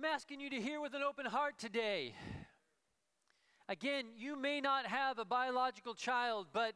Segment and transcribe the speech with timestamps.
[0.00, 2.14] I'm asking you to hear with an open heart today.
[3.68, 6.72] Again, you may not have a biological child, but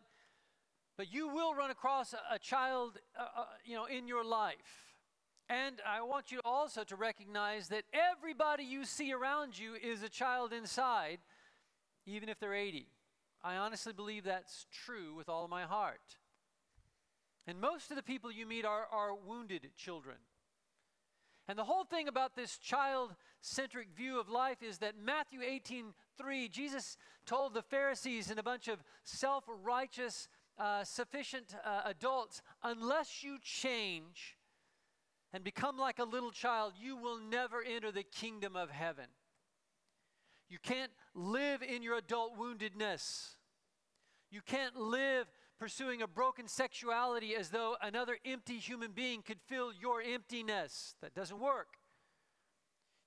[0.99, 4.93] but you will run across a, a child, uh, uh, you know, in your life.
[5.49, 10.11] And I want you also to recognize that everybody you see around you is a
[10.11, 11.17] child inside,
[12.05, 12.89] even if they're 80.
[13.43, 16.19] I honestly believe that's true with all my heart.
[17.47, 20.17] And most of the people you meet are, are wounded children.
[21.47, 25.93] And the whole thing about this child centric view of life is that Matthew 18
[26.17, 32.41] 3, Jesus told the Pharisees and a bunch of self righteous, uh, sufficient uh, adults,
[32.63, 34.37] unless you change
[35.33, 39.07] and become like a little child, you will never enter the kingdom of heaven.
[40.49, 43.31] You can't live in your adult woundedness.
[44.31, 45.27] You can't live
[45.59, 50.95] pursuing a broken sexuality as though another empty human being could fill your emptiness.
[51.01, 51.79] That doesn't work.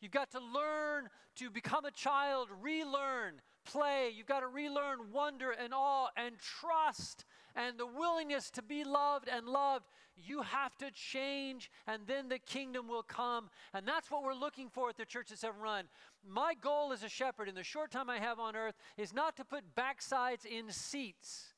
[0.01, 4.11] You've got to learn to become a child, relearn, play.
[4.15, 9.27] You've got to relearn wonder and awe and trust and the willingness to be loved
[9.27, 9.85] and loved.
[10.15, 13.49] You have to change, and then the kingdom will come.
[13.73, 15.85] And that's what we're looking for at the Church at Severn Run.
[16.27, 19.35] My goal as a shepherd in the short time I have on earth is not
[19.37, 21.53] to put backsides in seats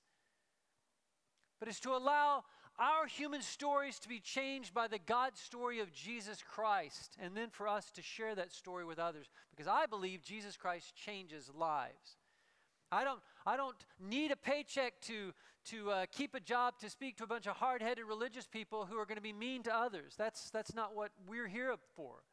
[1.59, 2.43] but is to allow
[2.79, 7.49] our human stories to be changed by the God story of Jesus Christ, and then
[7.49, 9.27] for us to share that story with others.
[9.51, 12.17] Because I believe Jesus Christ changes lives.
[12.91, 15.33] I don't, I don't need a paycheck to,
[15.65, 18.85] to uh, keep a job to speak to a bunch of hard headed religious people
[18.85, 20.13] who are going to be mean to others.
[20.17, 22.23] That's, that's not what we're here for.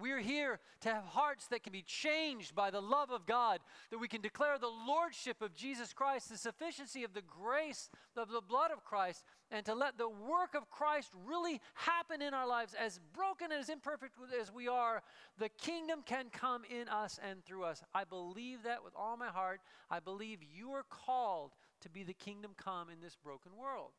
[0.00, 3.58] We're here to have hearts that can be changed by the love of God,
[3.90, 8.30] that we can declare the lordship of Jesus Christ, the sufficiency of the grace of
[8.30, 12.46] the blood of Christ, and to let the work of Christ really happen in our
[12.46, 12.74] lives.
[12.78, 15.02] As broken and as imperfect as we are,
[15.36, 17.82] the kingdom can come in us and through us.
[17.92, 19.60] I believe that with all my heart.
[19.90, 23.90] I believe you are called to be the kingdom come in this broken world.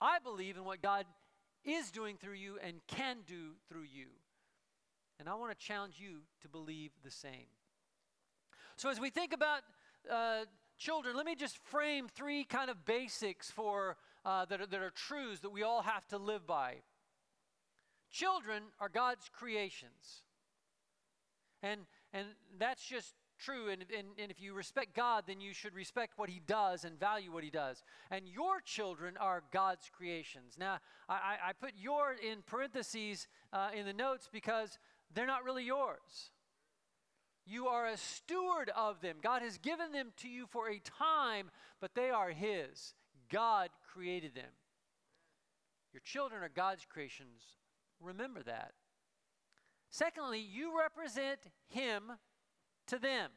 [0.00, 1.06] I believe in what God
[1.64, 4.08] is doing through you and can do through you.
[5.18, 7.46] And I want to challenge you to believe the same.
[8.76, 9.60] So, as we think about
[10.10, 10.44] uh,
[10.78, 14.90] children, let me just frame three kind of basics for uh, that, are, that are
[14.90, 16.76] truths that we all have to live by.
[18.10, 20.22] Children are God's creations,
[21.62, 21.80] and
[22.12, 23.68] and that's just true.
[23.70, 26.98] And, and, and if you respect God, then you should respect what He does and
[26.98, 27.82] value what He does.
[28.10, 30.54] And your children are God's creations.
[30.58, 34.78] Now, I, I put your in parentheses uh, in the notes because
[35.14, 36.30] they're not really yours.
[37.46, 39.16] You are a steward of them.
[39.22, 42.94] God has given them to you for a time, but they are His.
[43.30, 44.52] God created them.
[45.92, 47.42] Your children are God's creations.
[48.00, 48.72] Remember that.
[49.90, 52.12] Secondly, you represent Him
[52.86, 53.30] to them.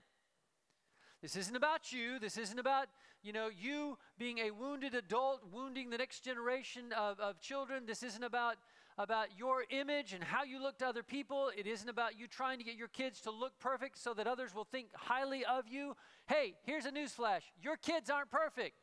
[1.21, 2.19] This isn't about you.
[2.19, 2.88] This isn't about,
[3.23, 7.85] you know, you being a wounded adult, wounding the next generation of, of children.
[7.85, 8.57] This isn't about
[8.97, 11.52] about your image and how you look to other people.
[11.56, 14.56] It isn't about you trying to get your kids to look perfect so that others
[14.56, 15.96] will think highly of you.
[16.28, 18.75] Hey, here's a newsflash your kids aren't perfect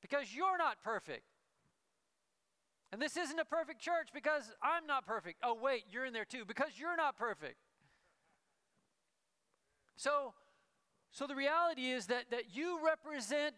[0.00, 1.24] because you're not perfect.
[2.90, 5.40] And this isn't a perfect church because I'm not perfect.
[5.42, 7.56] Oh, wait, you're in there too because you're not perfect.
[9.96, 10.32] So,
[11.10, 13.54] so the reality is that, that you represent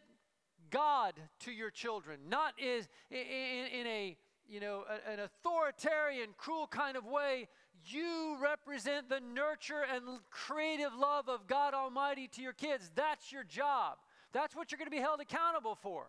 [0.71, 4.17] God to your children, not is in, in, in a
[4.51, 7.49] you know, a, an authoritarian, cruel kind of way,
[7.87, 12.91] you represent the nurture and creative love of God Almighty to your kids.
[12.95, 13.99] That's your job.
[14.33, 16.07] That's what you're going to be held accountable for.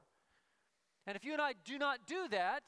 [1.07, 2.63] And if you and I do not do that,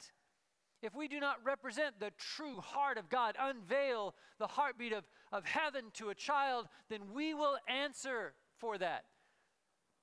[0.82, 5.44] if we do not represent the true heart of God, unveil the heartbeat of, of
[5.44, 9.04] heaven to a child, then we will answer for that.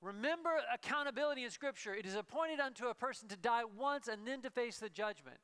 [0.00, 1.94] Remember accountability in Scripture.
[1.94, 5.36] It is appointed unto a person to die once and then to face the judgment.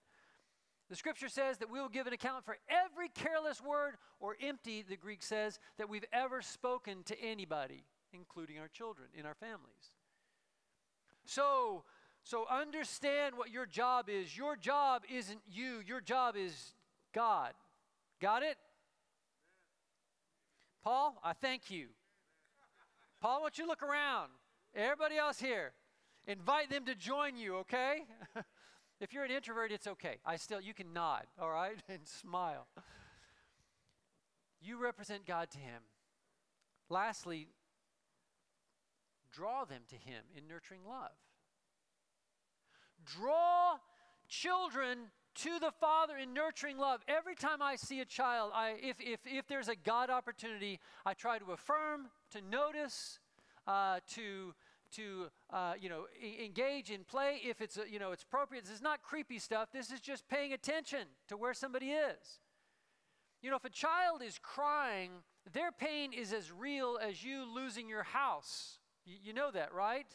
[0.89, 4.83] The scripture says that we will give an account for every careless word or empty,
[4.89, 9.93] the Greek says, that we've ever spoken to anybody, including our children in our families.
[11.27, 11.85] So,
[12.25, 14.35] so understand what your job is.
[14.35, 16.73] Your job isn't you, your job is
[17.15, 17.53] God.
[18.21, 18.57] Got it?
[20.83, 21.89] Paul, I thank you.
[23.21, 24.31] Paul, I want you look around.
[24.75, 25.73] Everybody else here,
[26.27, 28.05] invite them to join you, okay?
[29.01, 30.17] If you're an introvert, it's okay.
[30.27, 32.67] I still, you can nod, all right, and smile.
[34.61, 35.83] You represent God to Him.
[36.89, 37.49] Lastly,
[39.33, 41.13] draw them to Him in nurturing love.
[43.05, 43.77] Draw
[44.29, 47.01] children to the Father in nurturing love.
[47.07, 51.15] Every time I see a child, I, if, if, if there's a God opportunity, I
[51.15, 53.21] try to affirm, to notice,
[53.67, 54.55] uh, to,
[54.93, 58.65] to uh, you know, e- engage in play if it's, uh, you know, it's appropriate.
[58.65, 59.71] This is not creepy stuff.
[59.73, 62.41] This is just paying attention to where somebody is.
[63.43, 65.11] You know, if a child is crying,
[65.53, 68.79] their pain is as real as you losing your house.
[69.07, 70.07] Y- you know that, right?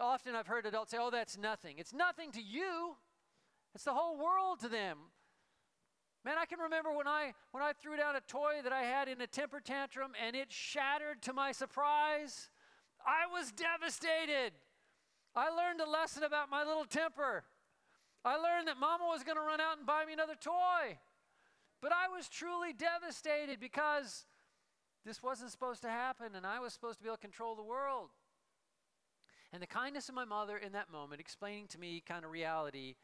[0.00, 1.78] Often I've heard adults say, oh, that's nothing.
[1.78, 2.96] It's nothing to you,
[3.74, 4.98] it's the whole world to them.
[6.24, 9.08] Man, I can remember when I when I threw down a toy that I had
[9.08, 12.50] in a temper tantrum and it shattered to my surprise.
[13.06, 14.52] I was devastated.
[15.34, 17.44] I learned a lesson about my little temper.
[18.24, 20.98] I learned that mama was going to run out and buy me another toy.
[21.80, 24.26] But I was truly devastated because
[25.04, 27.62] this wasn't supposed to happen and I was supposed to be able to control the
[27.62, 28.10] world.
[29.52, 32.96] And the kindness of my mother in that moment, explaining to me kind of reality,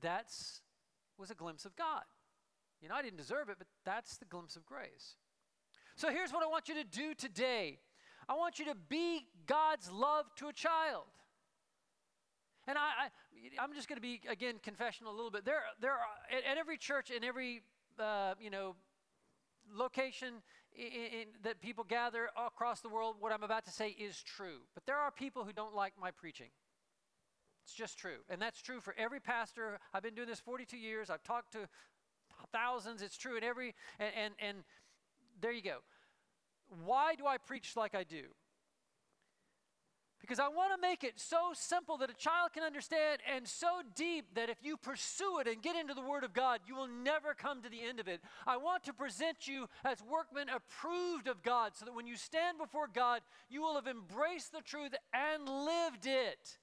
[0.00, 0.60] that's
[1.18, 2.04] was a glimpse of God.
[2.80, 5.16] You know, I didn't deserve it, but that's the glimpse of grace.
[5.96, 7.78] So here's what I want you to do today.
[8.28, 11.04] I want you to be God's love to a child.
[12.66, 13.08] And I,
[13.58, 15.44] I am just going to be again confessional a little bit.
[15.44, 15.98] There, there are
[16.30, 17.62] at, at every church in every
[17.98, 18.76] uh, you know
[19.74, 20.34] location
[20.76, 24.60] in, in, that people gather across the world, what I'm about to say is true.
[24.74, 26.48] But there are people who don't like my preaching.
[27.64, 28.18] It's just true.
[28.30, 29.78] And that's true for every pastor.
[29.92, 31.10] I've been doing this 42 years.
[31.10, 31.68] I've talked to
[32.52, 33.02] thousands.
[33.02, 34.58] It's true in every, and, and, and
[35.40, 35.78] there you go.
[36.84, 38.24] Why do I preach like I do?
[40.20, 43.80] Because I want to make it so simple that a child can understand and so
[43.94, 46.88] deep that if you pursue it and get into the Word of God, you will
[46.88, 48.20] never come to the end of it.
[48.46, 52.58] I want to present you as workmen approved of God so that when you stand
[52.58, 56.58] before God, you will have embraced the truth and lived it.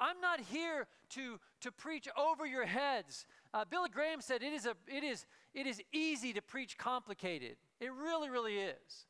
[0.00, 3.26] I'm not here to, to preach over your heads.
[3.52, 7.56] Uh, Billy Graham said it is, a, it, is, it is easy to preach complicated.
[7.80, 9.06] It really, really is.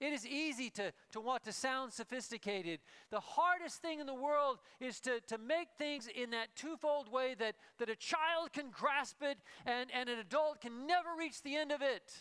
[0.00, 2.80] It is easy to, to want to sound sophisticated.
[3.10, 7.34] The hardest thing in the world is to, to make things in that twofold way
[7.38, 11.54] that, that a child can grasp it and, and an adult can never reach the
[11.54, 12.12] end of it.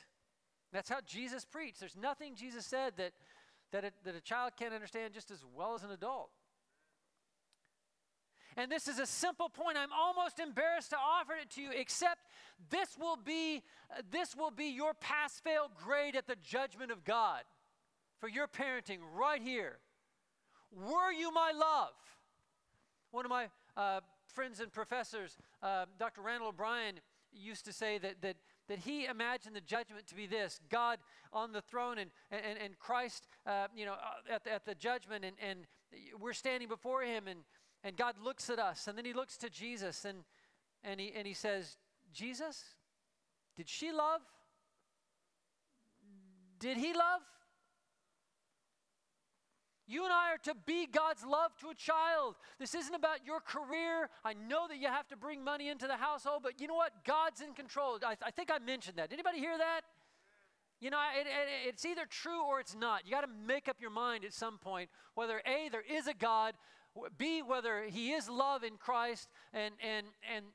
[0.72, 1.80] That's how Jesus preached.
[1.80, 3.13] There's nothing Jesus said that,
[3.72, 6.30] that, a, that a child can't understand just as well as an adult.
[8.55, 9.77] And this is a simple point.
[9.77, 12.27] I'm almost embarrassed to offer it to you, except
[12.69, 17.03] this will be, uh, this will be your pass fail grade at the judgment of
[17.03, 17.44] God
[18.19, 19.77] for your parenting right here.
[20.71, 21.94] Were you my love?
[23.11, 26.21] One of my uh, friends and professors, uh, Dr.
[26.21, 27.00] Randall O'Brien,
[27.31, 28.35] used to say that, that,
[28.69, 31.00] that he imagined the judgment to be this God
[31.31, 34.75] on the throne and, and, and Christ uh, you know, uh, at, the, at the
[34.75, 35.59] judgment, and, and
[36.19, 37.39] we're standing before him, and,
[37.83, 40.19] and God looks at us, and then he looks to Jesus, and,
[40.83, 41.77] and, he, and he says,
[42.13, 42.63] Jesus,
[43.56, 44.21] did she love?
[46.59, 47.21] Did he love?
[49.85, 52.35] You and I are to be God's love to a child.
[52.57, 54.09] This isn't about your career.
[54.24, 56.94] I know that you have to bring money into the household, but you know what?
[57.06, 58.00] God's in control.
[58.01, 59.12] I, I think I mentioned that.
[59.12, 59.81] Anybody hear that?
[60.79, 63.06] You know, it, it, it's either true or it's not.
[63.06, 66.13] You got to make up your mind at some point whether A, there is a
[66.13, 66.56] God,
[67.18, 70.46] B, whether He is love in Christ, and, and, and,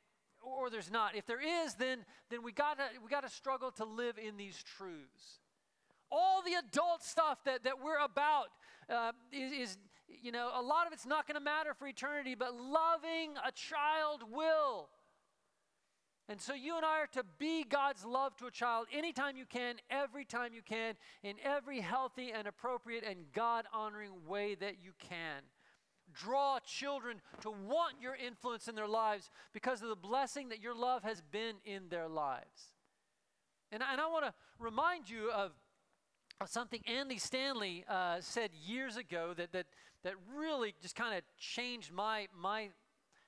[0.40, 1.16] or there's not.
[1.16, 4.62] If there is, then, then we gotta, we got to struggle to live in these
[4.76, 5.40] truths.
[6.10, 8.46] All the adult stuff that, that we're about
[8.88, 9.78] uh, is, is,
[10.22, 13.52] you know, a lot of it's not going to matter for eternity, but loving a
[13.52, 14.88] child will.
[16.30, 19.46] And so you and I are to be God's love to a child anytime you
[19.46, 24.74] can, every time you can, in every healthy and appropriate and God honoring way that
[24.82, 25.42] you can.
[26.14, 30.74] Draw children to want your influence in their lives because of the blessing that your
[30.74, 32.72] love has been in their lives.
[33.70, 35.52] And, and I want to remind you of
[36.46, 39.66] something Andy Stanley uh, said years ago that, that,
[40.04, 42.68] that really just kind of changed my, my,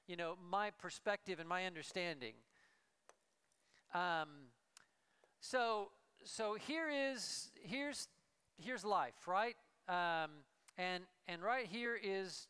[0.07, 2.35] you know, my perspective and my understanding.
[3.95, 4.29] Um,
[5.41, 5.91] so,
[6.25, 8.09] so here is, here's,
[8.57, 9.57] here's life, right?
[9.89, 10.31] Um,
[10.79, 12.47] and, and right here is,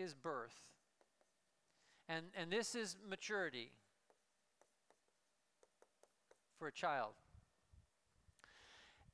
[0.00, 0.56] is birth.
[2.08, 3.72] And, and this is maturity
[6.58, 7.12] for a child.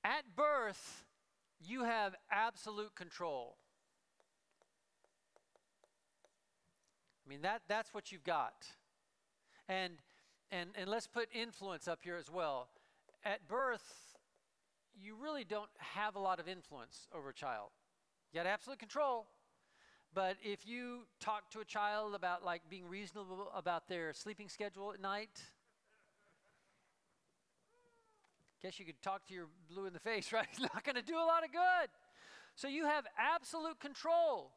[0.03, 1.05] At birth,
[1.61, 3.57] you have absolute control.
[7.27, 8.67] I mean, that, that's what you've got.
[9.69, 9.95] And,
[10.51, 12.69] and, and let's put influence up here as well.
[13.25, 14.17] At birth,
[14.99, 17.71] you really don't have a lot of influence over a child.
[18.33, 19.27] You got absolute control,
[20.17, 24.91] but if you talk to a child about like being reasonable about their sleeping schedule
[24.91, 25.43] at night,
[28.63, 30.47] guess you could talk to your blue in the face, right?
[30.51, 31.91] It's not going to do a lot of good.
[32.55, 34.53] So you have absolute control.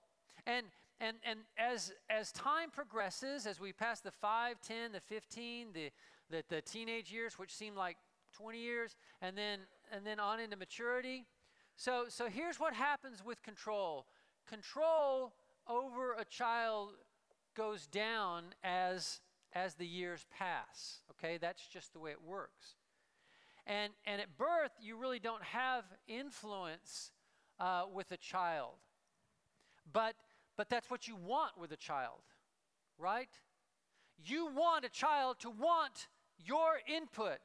[0.48, 0.68] And
[1.01, 5.92] and and as as time progresses, as we pass the 5, 10, the 15, the
[6.30, 7.98] the, the teenage years, which seem like
[8.32, 9.60] 20 years, and then
[9.92, 11.25] and then on into maturity.
[11.75, 14.06] So so here's what happens with control.
[14.48, 15.34] Control
[15.70, 16.94] over a child
[17.56, 19.22] goes down as
[19.54, 21.02] as the years pass.
[21.12, 22.76] Okay, that's just the way it works.
[23.66, 27.12] And and at birth, you really don't have influence
[27.60, 28.76] uh, with a child,
[29.92, 30.16] but
[30.58, 32.22] but that's what you want with a child,
[32.98, 33.30] right?
[34.24, 36.08] You want a child to want
[36.38, 37.40] your input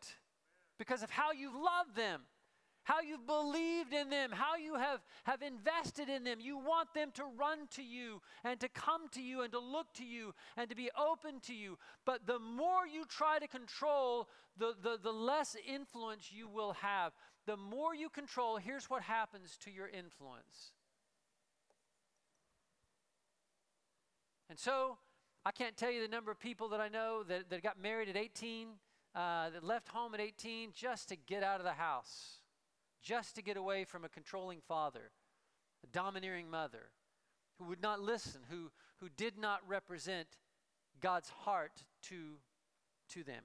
[0.79, 2.23] because of how you love them
[2.85, 6.39] how you've believed in them, how you have, have invested in them.
[6.39, 9.93] You want them to run to you and to come to you and to look
[9.95, 11.79] to you and to be open to you.
[12.05, 17.13] But the more you try to control, the, the, the less influence you will have.
[17.47, 20.73] The more you control, here's what happens to your influence.
[24.51, 24.99] And so,
[25.45, 28.09] I can't tell you the number of people that I know that, that got married
[28.09, 28.69] at 18,
[29.15, 32.41] uh, that left home at 18 just to get out of the house
[33.05, 35.13] just to get away from a controlling father,
[35.85, 36.91] a domineering mother,
[37.59, 40.27] who would not listen, who, who did not represent
[41.01, 42.39] God's heart to,
[43.11, 43.45] to them.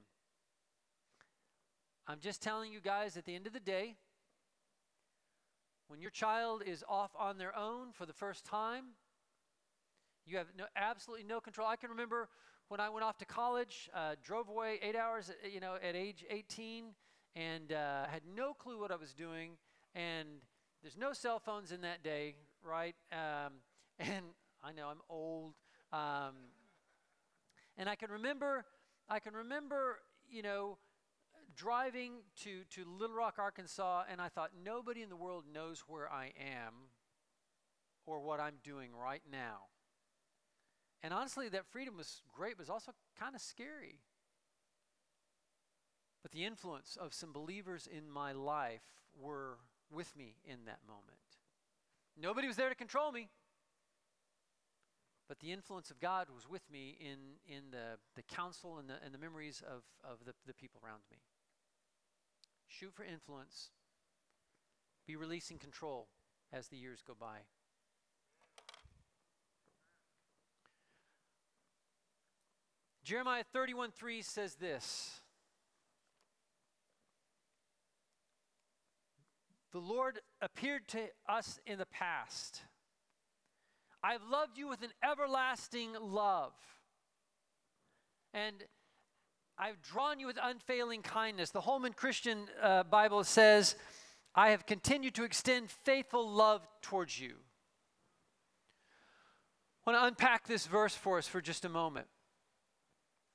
[2.08, 3.96] I'm just telling you guys at the end of the day,
[5.88, 8.84] when your child is off on their own for the first time,
[10.26, 11.68] you have no, absolutely no control.
[11.68, 12.28] I can remember
[12.68, 16.24] when I went off to college, uh, drove away eight hours, you know, at age
[16.30, 16.84] 18,
[17.34, 19.52] and uh, had no clue what I was doing.
[19.94, 20.28] And
[20.82, 22.94] there's no cell phones in that day, right?
[23.12, 23.54] Um,
[23.98, 24.26] and
[24.62, 25.54] I know I'm old.
[25.92, 26.34] Um,
[27.76, 28.64] and I can remember,
[29.08, 30.78] I can remember, you know,
[31.56, 36.10] driving to, to Little Rock, Arkansas, and I thought, nobody in the world knows where
[36.10, 36.74] I am
[38.06, 39.68] or what I'm doing right now.
[41.02, 44.00] And honestly, that freedom was great, but it was also kind of scary.
[46.22, 48.82] But the influence of some believers in my life
[49.18, 49.58] were
[49.90, 51.18] with me in that moment.
[52.20, 53.28] Nobody was there to control me.
[55.28, 58.94] But the influence of God was with me in, in the, the counsel and the,
[59.04, 61.18] and the memories of, of the, the people around me.
[62.66, 63.70] Shoot for influence.
[65.06, 66.08] Be releasing control
[66.52, 67.38] as the years go by.
[73.04, 75.20] Jeremiah 31 3 says this
[79.72, 82.62] The Lord appeared to us in the past.
[84.02, 86.52] I've loved you with an everlasting love.
[88.32, 88.64] And
[89.58, 91.50] I've drawn you with unfailing kindness.
[91.50, 93.76] The Holman Christian uh, Bible says,
[94.34, 97.34] I have continued to extend faithful love towards you.
[99.86, 102.06] I want to unpack this verse for us for just a moment.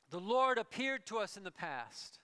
[0.09, 2.19] The Lord appeared to us in the past.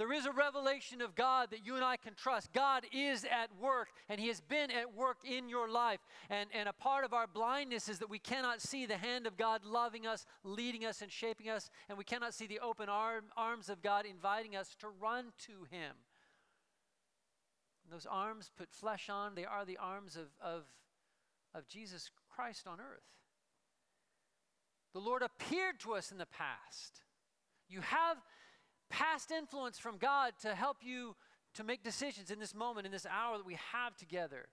[0.00, 2.54] There is a revelation of God that you and I can trust.
[2.54, 6.00] God is at work, and He has been at work in your life.
[6.30, 9.36] And, and a part of our blindness is that we cannot see the hand of
[9.36, 13.24] God loving us, leading us, and shaping us, and we cannot see the open arm,
[13.36, 15.92] arms of God inviting us to run to Him.
[17.84, 20.62] And those arms put flesh on, they are the arms of, of,
[21.54, 23.04] of Jesus Christ on earth.
[24.94, 27.02] The Lord appeared to us in the past.
[27.68, 28.16] You have
[28.90, 31.16] past influence from God to help you
[31.54, 34.46] to make decisions in this moment, in this hour that we have together.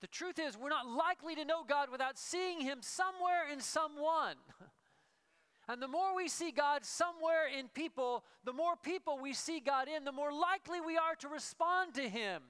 [0.00, 4.36] The truth is, we're not likely to know God without seeing Him somewhere in someone.
[5.68, 9.86] And the more we see God somewhere in people, the more people we see God
[9.88, 12.42] in, the more likely we are to respond to Him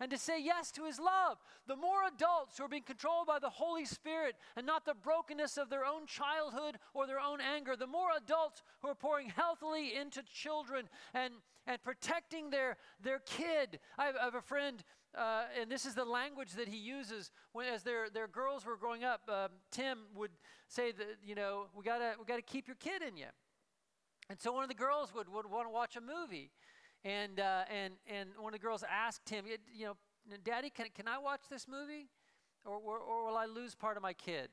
[0.00, 1.38] and to say yes to his love.
[1.66, 5.56] The more adults who are being controlled by the Holy Spirit and not the brokenness
[5.56, 9.94] of their own childhood or their own anger, the more adults who are pouring healthily
[9.94, 11.34] into children and,
[11.66, 13.78] and protecting their, their kid.
[13.98, 14.82] I have, I have a friend.
[15.16, 18.76] Uh, and this is the language that he uses when, as their, their girls were
[18.76, 19.22] growing up.
[19.28, 20.32] Um, Tim would
[20.66, 23.26] say that, you know, we gotta, we gotta keep your kid in you.
[24.28, 26.50] And so one of the girls would, would want to watch a movie.
[27.04, 29.44] And, uh, and, and one of the girls asked him,
[29.74, 29.96] you know,
[30.42, 32.08] Daddy, can, can I watch this movie?
[32.64, 34.48] Or, or, or will I lose part of my kid?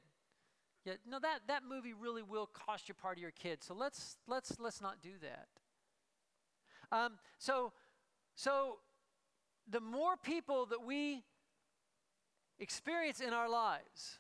[0.84, 3.64] Yeah, no, that, that movie really will cost you part of your kid.
[3.64, 5.48] So let's, let's, let's not do that.
[6.92, 7.72] Um, so,
[8.36, 8.80] so
[9.70, 11.24] the more people that we
[12.60, 14.20] experience in our lives,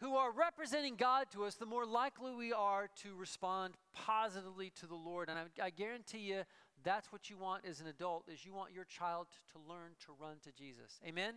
[0.00, 4.86] who are representing God to us, the more likely we are to respond positively to
[4.86, 5.28] the Lord.
[5.28, 6.42] And I, I guarantee you,
[6.84, 10.12] that's what you want as an adult is you want your child to learn to
[10.20, 11.00] run to Jesus.
[11.06, 11.34] Amen?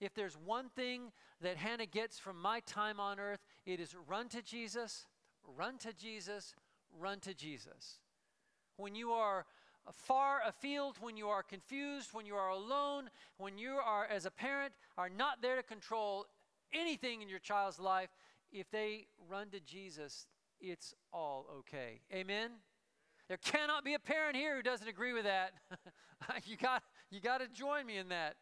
[0.00, 4.28] If there's one thing that Hannah gets from my time on earth, it is run
[4.30, 5.06] to Jesus,
[5.56, 6.54] run to Jesus,
[6.98, 7.98] run to Jesus.
[8.76, 9.46] When you are
[9.92, 14.30] far afield, when you are confused, when you are alone, when you are, as a
[14.30, 16.26] parent, are not there to control
[16.72, 18.10] anything in your child's life,
[18.52, 20.26] if they run to Jesus,
[20.60, 22.00] it's all okay.
[22.12, 22.50] Amen?
[23.30, 25.52] There cannot be a parent here who doesn't agree with that.
[26.46, 26.82] you got
[27.12, 28.34] you got to join me in that.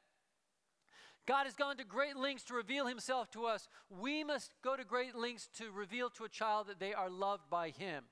[1.27, 3.69] God has gone to great lengths to reveal himself to us.
[3.91, 7.51] We must go to great lengths to reveal to a child that they are loved
[7.51, 8.05] by him.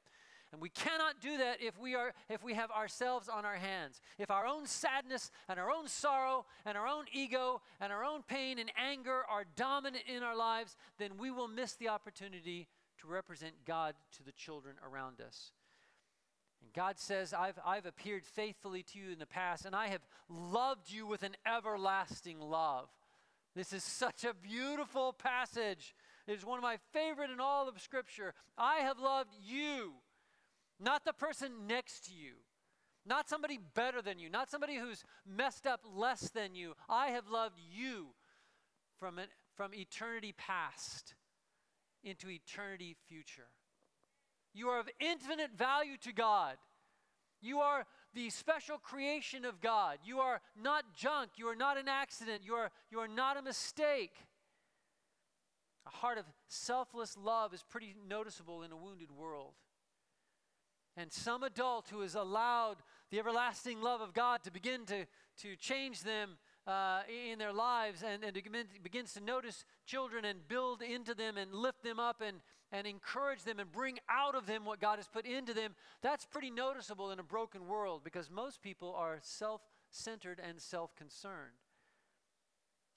[0.52, 4.02] And we cannot do that if we are if we have ourselves on our hands.
[4.18, 8.22] If our own sadness and our own sorrow and our own ego and our own
[8.22, 12.68] pain and anger are dominant in our lives, then we will miss the opportunity
[13.00, 15.52] to represent God to the children around us.
[16.66, 20.00] And God says, I've, I've appeared faithfully to you in the past, and I have
[20.28, 22.88] loved you with an everlasting love.
[23.54, 25.94] This is such a beautiful passage.
[26.26, 28.34] It is one of my favorite in all of Scripture.
[28.58, 29.92] I have loved you
[30.80, 32.32] not the person next to you,
[33.06, 36.74] not somebody better than you, not somebody who's messed up less than you.
[36.88, 38.08] I have loved you
[38.98, 41.14] from, an, from eternity past
[42.02, 43.46] into eternity future.
[44.56, 46.56] You are of infinite value to God.
[47.42, 47.84] You are
[48.14, 49.98] the special creation of God.
[50.02, 51.32] You are not junk.
[51.36, 52.40] You are not an accident.
[52.42, 54.14] You are, you are not a mistake.
[55.86, 59.52] A heart of selfless love is pretty noticeable in a wounded world.
[60.96, 62.76] And some adult who has allowed
[63.10, 65.04] the everlasting love of God to begin to,
[65.42, 68.34] to change them uh, in their lives and, and
[68.82, 72.38] begins to notice children and build into them and lift them up and,
[72.72, 76.24] and encourage them and bring out of them what God has put into them, that's
[76.24, 81.54] pretty noticeable in a broken world because most people are self centered and self concerned.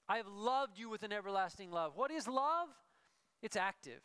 [0.08, 1.92] I have loved you with an everlasting love.
[1.94, 2.68] What is love?
[3.42, 4.02] It's active.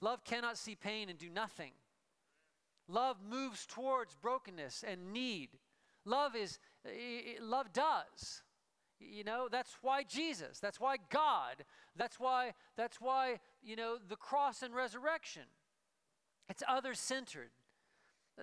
[0.00, 1.70] Love cannot see pain and do nothing.
[2.88, 5.50] Love moves towards brokenness and need.
[6.04, 6.58] Love is
[7.40, 8.42] love does.
[9.00, 11.64] You know, that's why Jesus, that's why God,
[11.96, 15.42] that's why that's why, you know, the cross and resurrection.
[16.48, 17.50] It's other-centered.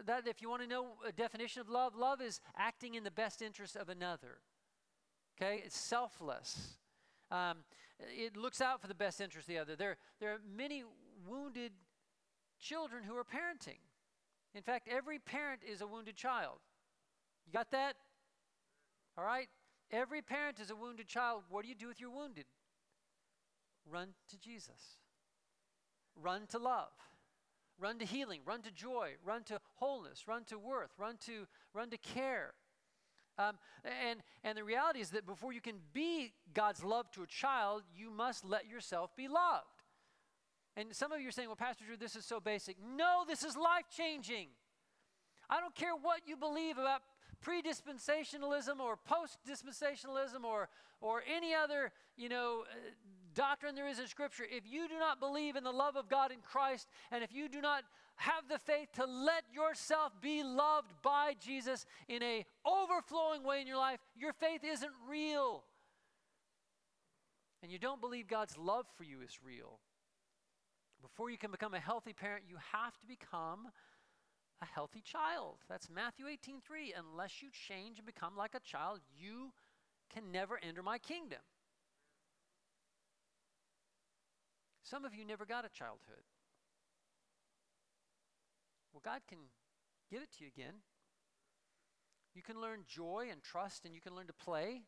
[0.06, 3.12] That if you want to know a definition of love, love is acting in the
[3.12, 4.40] best interest of another.
[5.36, 5.62] Okay?
[5.66, 6.78] It's selfless.
[7.30, 7.58] Um,
[8.00, 9.76] it looks out for the best interest of the other.
[9.76, 10.84] There, there are many
[11.28, 11.74] wounded
[12.60, 13.80] children who are parenting.
[14.56, 16.60] In fact, every parent is a wounded child.
[17.46, 17.96] You got that?
[19.18, 19.48] All right?
[19.92, 21.44] Every parent is a wounded child.
[21.50, 22.46] What do you do with your wounded?
[23.90, 24.98] Run to Jesus.
[26.16, 26.92] Run to love.
[27.80, 28.42] Run to healing.
[28.46, 29.12] Run to joy.
[29.26, 30.28] Run to wholeness.
[30.28, 30.92] Run to worth.
[30.98, 32.54] Run to run to care.
[33.38, 37.28] Um, and and the reality is that before you can be God's love to a
[37.28, 39.66] child, you must let yourself be loved.
[40.78, 42.78] And some of you are saying, well, Pastor Drew, this is so basic.
[42.96, 44.48] No, this is life changing.
[45.50, 47.02] I don't care what you believe about
[47.42, 50.70] pre-dispensationalism or post-dispensationalism or,
[51.02, 52.76] or any other, you know, uh,
[53.34, 54.44] doctrine there is in Scripture.
[54.50, 57.50] If you do not believe in the love of God in Christ, and if you
[57.50, 57.84] do not
[58.16, 63.68] have the faith to let yourself be loved by Jesus in a overflowing way in
[63.68, 65.64] your life, your faith isn't real.
[67.64, 69.80] And you don't believe God's love for you is real.
[71.02, 73.70] Before you can become a healthy parent, you have to become
[74.62, 75.58] a healthy child.
[75.70, 76.94] That's Matthew 18 3.
[76.98, 79.52] Unless you change and become like a child, you
[80.14, 81.40] can never enter my kingdom.
[84.84, 86.26] Some of you never got a childhood.
[88.94, 89.40] Well, God can
[90.10, 90.76] give it to you again.
[92.36, 94.82] You can learn joy and trust, and you can learn to play.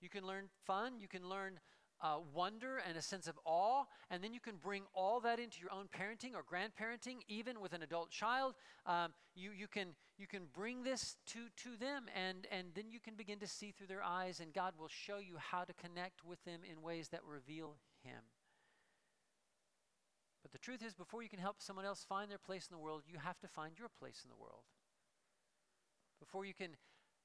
[0.00, 1.00] You can learn fun.
[1.00, 1.58] You can learn
[2.00, 5.60] uh, wonder and a sense of awe, and then you can bring all that into
[5.60, 8.54] your own parenting or grandparenting, even with an adult child.
[8.86, 13.00] Um, you, you, can, you can bring this to, to them, and, and then you
[13.00, 16.24] can begin to see through their eyes, and God will show you how to connect
[16.24, 18.22] with them in ways that reveal Him.
[20.42, 22.82] But the truth is, before you can help someone else find their place in the
[22.82, 24.62] world, you have to find your place in the world.
[26.20, 26.76] Before you can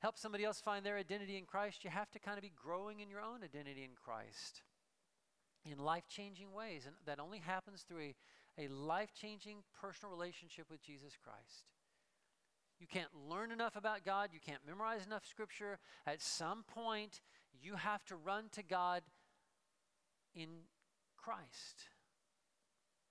[0.03, 2.99] help somebody else find their identity in Christ, you have to kind of be growing
[2.99, 4.61] in your own identity in Christ
[5.65, 6.85] in life changing ways.
[6.85, 8.11] And that only happens through
[8.57, 11.69] a, a life changing personal relationship with Jesus Christ.
[12.81, 15.79] You can't learn enough about God, you can't memorize enough scripture.
[16.05, 17.21] At some point,
[17.61, 19.03] you have to run to God
[20.35, 20.49] in
[21.15, 21.87] Christ.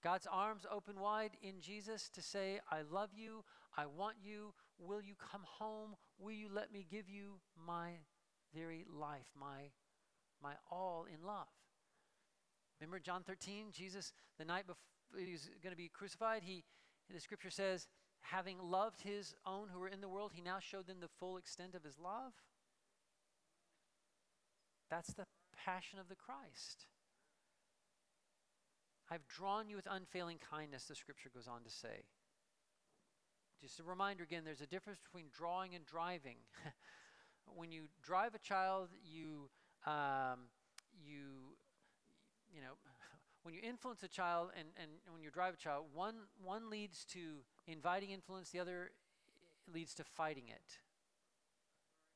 [0.05, 3.45] God's arms open wide in Jesus to say, I love you,
[3.79, 4.53] I want you,
[4.87, 5.97] will you come home?
[6.19, 7.93] Will you let me give you my
[8.55, 9.71] very life, my,
[10.43, 11.49] my all in love?
[12.81, 14.83] Remember John 13, Jesus, the night before
[15.25, 16.65] he was going to be crucified, he,
[17.13, 17.87] the scripture says,
[18.23, 21.37] having loved his own who were in the world, he now showed them the full
[21.37, 22.33] extent of his love.
[24.91, 25.27] That's the
[25.65, 26.87] passion of the Christ.
[29.11, 32.05] I've drawn you with unfailing kindness, the scripture goes on to say.
[33.63, 36.39] Just a reminder again, there's a difference between drawing and driving.
[37.55, 39.51] when you drive a child, you,
[39.87, 40.51] um,
[41.01, 41.55] you,
[42.53, 42.75] you know,
[43.45, 47.05] when you influence a child and, and, when you drive a child, one, one leads
[47.05, 48.91] to inviting influence, the other
[49.73, 50.79] leads to fighting it.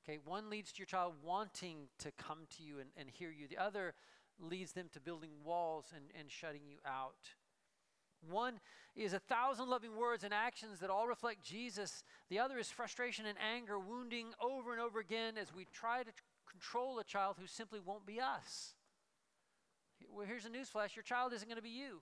[0.02, 3.46] Okay, one leads to your child wanting to come to you and, and hear you.
[3.46, 3.94] The other
[4.40, 7.34] leads them to building walls and, and shutting you out.
[8.28, 8.60] One
[8.94, 12.02] is a thousand loving words and actions that all reflect Jesus.
[12.28, 16.10] The other is frustration and anger, wounding over and over again as we try to
[16.50, 18.74] control a child who simply won't be us.
[20.10, 22.00] Well, here's a newsflash your child isn't going to be you.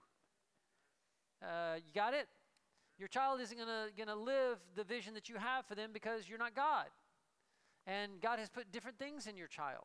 [1.42, 2.28] Uh, you got it?
[2.98, 6.38] Your child isn't going to live the vision that you have for them because you're
[6.38, 6.86] not God.
[7.86, 9.84] And God has put different things in your child.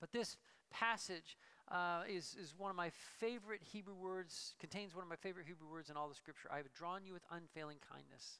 [0.00, 0.36] But this
[0.70, 1.36] passage
[1.70, 5.68] uh, is, is one of my favorite Hebrew words, contains one of my favorite Hebrew
[5.70, 6.48] words in all the scripture.
[6.52, 8.38] I have drawn you with unfailing kindness.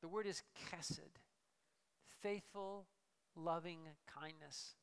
[0.00, 1.20] The word is chesed,
[2.20, 2.86] faithful,
[3.36, 3.78] loving
[4.20, 4.74] kindness.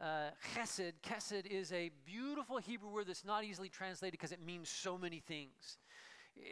[0.00, 4.68] Uh, chesed, chesed is a beautiful Hebrew word that's not easily translated because it means
[4.68, 5.78] so many things.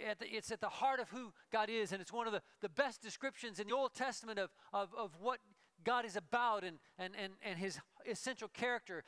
[0.08, 2.40] At the, it's at the heart of who God is, and it's one of the,
[2.60, 5.40] the best descriptions in the Old Testament of, of, of what
[5.84, 9.04] God is about and, and, and, and his essential character.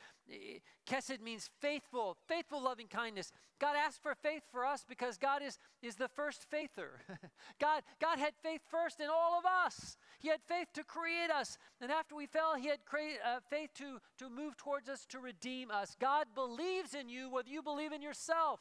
[0.89, 3.31] Chesed means faithful, faithful loving kindness.
[3.59, 7.01] God asked for faith for us because God is, is the first faither.
[7.59, 9.97] God, God had faith first in all of us.
[10.19, 11.57] He had faith to create us.
[11.81, 15.19] And after we fell, He had create, uh, faith to, to move towards us, to
[15.19, 15.95] redeem us.
[15.99, 18.59] God believes in you whether you believe in yourself.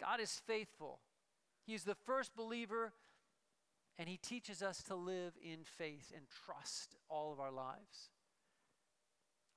[0.00, 1.00] God is faithful.
[1.66, 2.92] He's the first believer
[4.00, 8.08] and He teaches us to live in faith and trust all of our lives.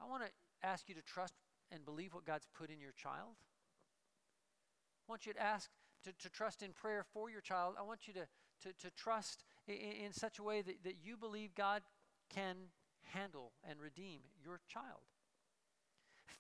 [0.03, 1.33] I want to ask you to trust
[1.71, 3.35] and believe what God's put in your child.
[5.07, 5.69] I want you to ask
[6.03, 7.75] to, to trust in prayer for your child.
[7.79, 8.27] I want you to,
[8.63, 11.81] to, to trust in, in such a way that, that you believe God
[12.33, 12.55] can
[13.03, 15.01] handle and redeem your child.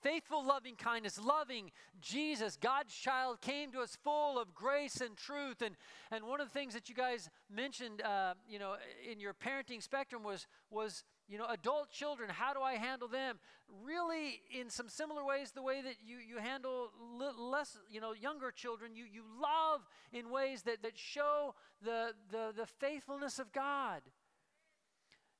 [0.01, 1.71] Faithful loving kindness, loving
[2.01, 5.61] Jesus, God's child, came to us full of grace and truth.
[5.61, 5.75] And,
[6.11, 8.75] and one of the things that you guys mentioned, uh, you know,
[9.09, 12.29] in your parenting spectrum was, was, you know, adult children.
[12.29, 13.39] How do I handle them?
[13.83, 16.91] Really, in some similar ways, the way that you, you handle
[17.39, 19.81] less, you know, younger children, you, you love
[20.11, 24.01] in ways that, that show the, the, the faithfulness of God.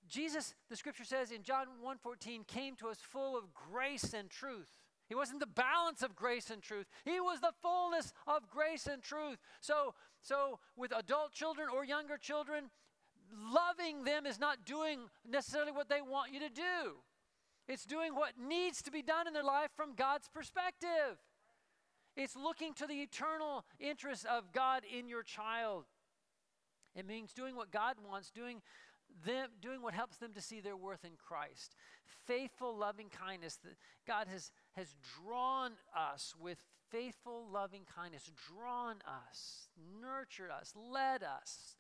[0.08, 4.69] Jesus, the scripture says in John 1:14, came to us full of grace and truth.
[5.10, 6.88] He wasn't the balance of grace and truth.
[7.06, 9.38] He was the fullness of grace and truth.
[9.60, 12.69] So, so with adult children or younger children,
[13.38, 16.98] loving them is not doing necessarily what they want you to do.
[17.67, 21.17] It's doing what needs to be done in their life from God's perspective.
[22.15, 25.86] It's looking to the eternal interests of God in your child.
[26.96, 28.62] It means doing what God wants, doing
[29.26, 31.76] them doing what helps them to see their worth in Christ.
[32.26, 33.58] Faithful, loving kindness.
[33.63, 33.76] That
[34.08, 36.58] God has, has drawn us with
[36.89, 39.69] faithful, loving kindness, drawn us,
[40.02, 41.76] nurtured us, led us.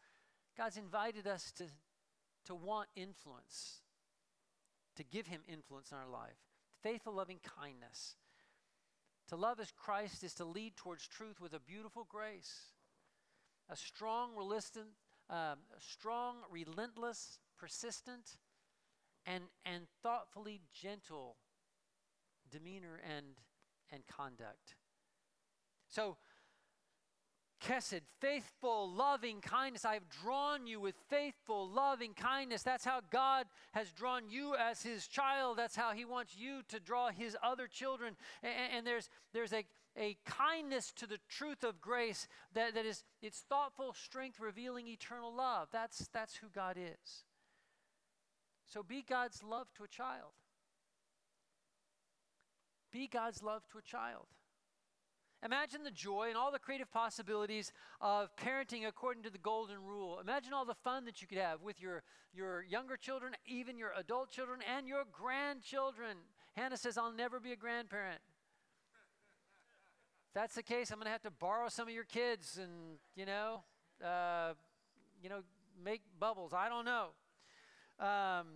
[0.57, 1.65] God's invited us to,
[2.45, 3.81] to want influence,
[4.95, 6.37] to give Him influence in our life.
[6.81, 8.15] Faithful, loving kindness.
[9.29, 12.73] To love as Christ is to lead towards truth with a beautiful grace,
[13.69, 14.89] a strong, resistant,
[15.29, 18.37] um, strong, relentless, persistent,
[19.25, 21.37] and, and thoughtfully gentle
[22.51, 23.25] demeanor and,
[23.91, 24.75] and conduct.
[25.87, 26.17] So,
[27.63, 29.85] Chesed, faithful, loving kindness.
[29.85, 32.61] I have drawn you with faithful, loving kindness.
[32.61, 35.57] That's how God has drawn you as His child.
[35.57, 38.15] That's how He wants you to draw His other children.
[38.41, 39.63] And, and there's, there's a,
[39.97, 45.33] a kindness to the truth of grace that, that is it's thoughtful strength revealing eternal
[45.33, 45.69] love.
[45.71, 47.23] That's, that's who God is.
[48.65, 50.33] So be God's love to a child.
[52.91, 54.25] Be God's love to a child.
[55.45, 60.19] Imagine the joy and all the creative possibilities of parenting according to the golden rule.
[60.19, 62.01] Imagine all the fun that you could have with your,
[62.33, 66.17] your younger children, even your adult children, and your grandchildren.
[66.55, 68.21] Hannah says, I'll never be a grandparent.
[70.29, 72.99] If that's the case, I'm going to have to borrow some of your kids and,
[73.15, 73.63] you know,
[74.03, 74.53] uh,
[75.21, 75.41] you know,
[75.83, 76.53] make bubbles.
[76.53, 77.07] I don't know.
[77.99, 78.47] Um,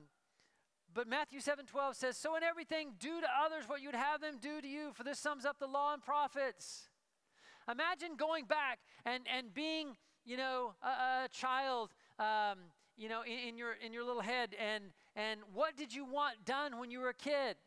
[0.97, 4.59] but Matthew 7:12 says, "So in everything do to others what you'd have them do
[4.59, 6.89] to you, for this sums up the law and prophets."
[7.69, 13.37] Imagine going back and, and being, you know, a, a child, um, you know, in,
[13.49, 16.99] in, your in your little head, and and what did you want done when you
[16.99, 17.57] were a kid?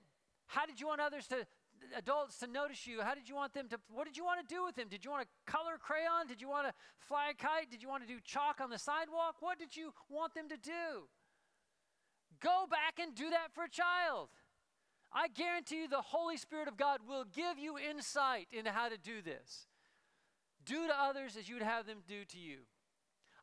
[0.48, 1.46] How did you want others to,
[1.94, 3.00] adults to notice you?
[3.00, 4.88] How did you want them to, what did you want to do with them?
[4.88, 6.26] Did you want to color crayon?
[6.26, 7.70] Did you want to fly a kite?
[7.70, 9.36] Did you want to do chalk on the sidewalk?
[9.38, 11.06] What did you want them to do?
[12.42, 14.28] Go back and do that for a child.
[15.12, 18.96] I guarantee you the Holy Spirit of God will give you insight into how to
[18.96, 19.66] do this.
[20.64, 22.58] Do to others as you would have them do to you.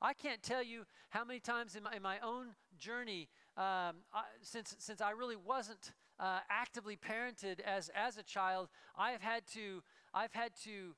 [0.02, 4.24] I can't tell you how many times in my, in my own journey, um, I,
[4.42, 9.84] since, since I really wasn't uh, actively parented as, as a child, I've had to,
[10.14, 10.96] I've had to,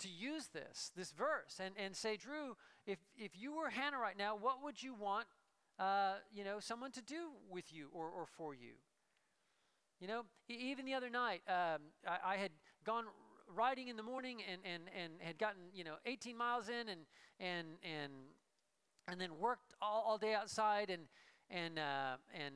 [0.00, 4.16] to use this, this verse and, and say, Drew, if, if you were Hannah right
[4.16, 5.26] now, what would you want,
[5.82, 8.74] uh, you know, someone to do with you or, or for you?
[10.00, 12.50] You know, even the other night, um, I, I had
[12.84, 13.04] gone
[13.54, 17.00] riding in the morning and, and, and had gotten, you know, 18 miles in and,
[17.40, 18.12] and, and,
[19.08, 21.02] and then worked all, all day outside and,
[21.50, 22.54] and, uh, and,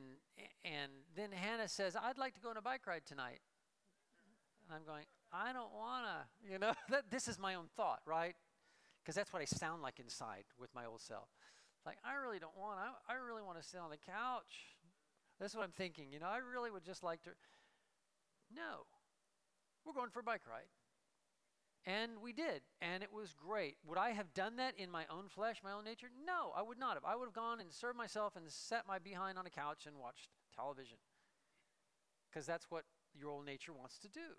[0.63, 3.39] and then Hannah says, I'd like to go on a bike ride tonight.
[4.67, 6.73] And I'm going, I don't want to, you know,
[7.11, 8.35] this is my own thought, right?
[9.01, 11.29] Because that's what I sound like inside with my old self.
[11.87, 14.75] Like, I really don't want, I, I really want to sit on the couch.
[15.39, 17.29] That's what I'm thinking, you know, I really would just like to.
[18.53, 18.83] No,
[19.85, 20.67] we're going for a bike ride.
[21.85, 23.77] And we did, and it was great.
[23.87, 26.07] Would I have done that in my own flesh, my own nature?
[26.25, 27.05] No, I would not have.
[27.05, 29.95] I would have gone and served myself and set my behind on a couch and
[29.95, 30.97] watched television.
[32.29, 32.83] Because that's what
[33.17, 34.35] your old nature wants to do.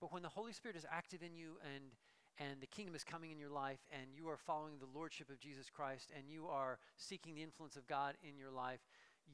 [0.00, 1.92] But when the Holy Spirit is active in you and
[2.38, 5.38] and the kingdom is coming in your life and you are following the lordship of
[5.38, 8.80] Jesus Christ and you are seeking the influence of God in your life,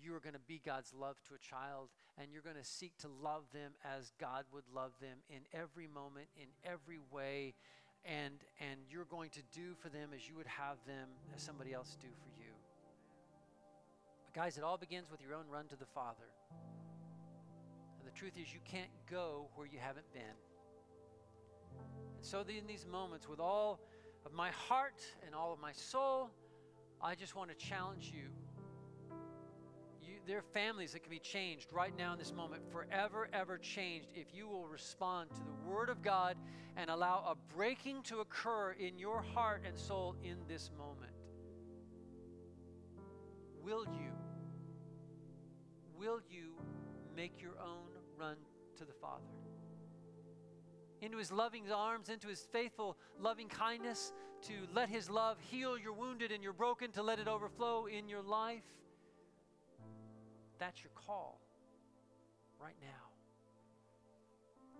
[0.03, 2.97] you are going to be God's love to a child and you're going to seek
[2.99, 7.55] to love them as God would love them in every moment, in every way.
[8.05, 11.75] And, and you're going to do for them as you would have them, as somebody
[11.75, 12.53] else do for you.
[14.25, 16.29] But guys, it all begins with your own run to the Father.
[17.99, 20.50] And the truth is, you can't go where you haven't been.
[22.21, 23.81] And so, in these moments, with all
[24.27, 26.29] of my heart and all of my soul,
[27.01, 28.29] I just want to challenge you
[30.27, 34.09] there are families that can be changed right now in this moment, forever, ever changed,
[34.15, 36.37] if you will respond to the Word of God
[36.77, 41.11] and allow a breaking to occur in your heart and soul in this moment.
[43.61, 44.13] Will you?
[45.99, 46.53] Will you
[47.17, 48.37] make your own run
[48.77, 49.40] to the Father?
[51.01, 55.93] Into his loving arms, into his faithful loving kindness, to let his love heal your
[55.93, 58.65] wounded and your broken, to let it overflow in your life.
[60.59, 61.41] That's your call
[62.61, 63.00] right now.